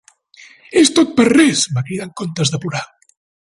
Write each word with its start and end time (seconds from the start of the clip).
"És 0.81 0.91
tot 0.99 1.11
per 1.19 1.27
res!" 1.29 1.67
va 1.77 1.85
cridar 1.91 2.09
en 2.09 2.15
comptes 2.25 2.55
de 2.57 2.63
plorar. 2.65 2.85